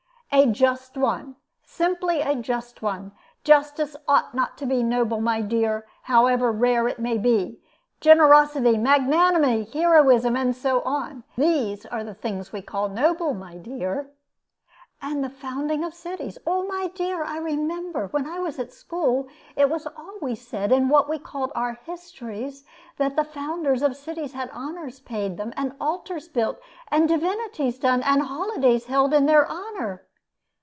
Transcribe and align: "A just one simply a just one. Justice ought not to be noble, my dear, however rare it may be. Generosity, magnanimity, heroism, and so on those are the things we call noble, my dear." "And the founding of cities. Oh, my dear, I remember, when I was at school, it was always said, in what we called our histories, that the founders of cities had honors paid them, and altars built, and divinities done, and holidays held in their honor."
"A 0.33 0.45
just 0.45 0.95
one 0.95 1.35
simply 1.61 2.21
a 2.21 2.35
just 2.37 2.81
one. 2.81 3.11
Justice 3.43 3.97
ought 4.07 4.33
not 4.33 4.57
to 4.59 4.65
be 4.65 4.81
noble, 4.81 5.19
my 5.19 5.41
dear, 5.41 5.85
however 6.03 6.53
rare 6.53 6.87
it 6.87 6.99
may 6.99 7.17
be. 7.17 7.59
Generosity, 7.99 8.77
magnanimity, 8.77 9.65
heroism, 9.77 10.37
and 10.37 10.55
so 10.55 10.83
on 10.83 11.25
those 11.35 11.85
are 11.87 12.05
the 12.05 12.13
things 12.13 12.53
we 12.53 12.61
call 12.61 12.87
noble, 12.87 13.33
my 13.33 13.57
dear." 13.57 14.09
"And 15.01 15.21
the 15.21 15.29
founding 15.29 15.83
of 15.83 15.93
cities. 15.93 16.37
Oh, 16.47 16.65
my 16.65 16.87
dear, 16.95 17.25
I 17.25 17.37
remember, 17.37 18.07
when 18.07 18.25
I 18.25 18.39
was 18.39 18.57
at 18.57 18.71
school, 18.71 19.27
it 19.57 19.69
was 19.69 19.85
always 19.97 20.47
said, 20.47 20.71
in 20.71 20.87
what 20.87 21.09
we 21.09 21.19
called 21.19 21.51
our 21.55 21.73
histories, 21.73 22.63
that 22.95 23.17
the 23.17 23.25
founders 23.25 23.81
of 23.83 23.97
cities 23.97 24.31
had 24.31 24.49
honors 24.53 25.01
paid 25.01 25.35
them, 25.35 25.51
and 25.57 25.75
altars 25.81 26.29
built, 26.29 26.57
and 26.87 27.09
divinities 27.09 27.77
done, 27.77 28.01
and 28.03 28.21
holidays 28.21 28.85
held 28.85 29.13
in 29.13 29.25
their 29.25 29.45
honor." 29.45 30.05